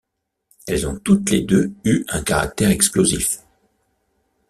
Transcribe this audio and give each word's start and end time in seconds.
Elles 0.65 0.87
ont 0.87 0.97
toutes 0.97 1.29
les 1.29 1.41
deux 1.41 1.73
eu 1.85 2.03
un 2.09 2.23
caractère 2.23 2.71
explosif. 2.71 3.41